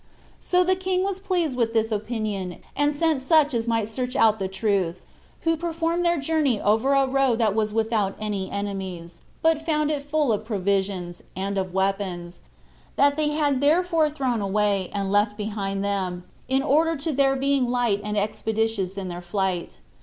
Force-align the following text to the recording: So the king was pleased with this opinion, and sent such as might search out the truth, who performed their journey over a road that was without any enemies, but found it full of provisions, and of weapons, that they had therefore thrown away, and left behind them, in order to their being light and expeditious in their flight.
So 0.39 0.63
the 0.63 0.75
king 0.75 1.03
was 1.03 1.19
pleased 1.19 1.55
with 1.55 1.73
this 1.75 1.91
opinion, 1.91 2.57
and 2.75 2.91
sent 2.91 3.21
such 3.21 3.53
as 3.53 3.67
might 3.67 3.87
search 3.87 4.15
out 4.15 4.39
the 4.39 4.47
truth, 4.47 5.03
who 5.41 5.55
performed 5.55 6.03
their 6.03 6.17
journey 6.17 6.59
over 6.59 6.95
a 6.95 7.05
road 7.05 7.37
that 7.37 7.53
was 7.53 7.71
without 7.71 8.15
any 8.19 8.49
enemies, 8.49 9.21
but 9.43 9.63
found 9.63 9.91
it 9.91 10.01
full 10.03 10.31
of 10.33 10.43
provisions, 10.43 11.21
and 11.35 11.55
of 11.55 11.75
weapons, 11.75 12.41
that 12.95 13.15
they 13.15 13.29
had 13.29 13.61
therefore 13.61 14.09
thrown 14.09 14.41
away, 14.41 14.89
and 14.91 15.11
left 15.11 15.37
behind 15.37 15.85
them, 15.85 16.23
in 16.49 16.63
order 16.63 16.95
to 16.95 17.13
their 17.13 17.35
being 17.35 17.69
light 17.69 18.01
and 18.03 18.17
expeditious 18.17 18.97
in 18.97 19.07
their 19.07 19.21
flight. 19.21 19.81